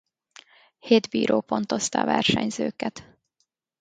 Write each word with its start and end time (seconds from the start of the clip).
Hét 0.79 1.09
bíró 1.09 1.41
pontozta 1.41 2.01
a 2.01 2.05
versenyzőket. 2.05 3.17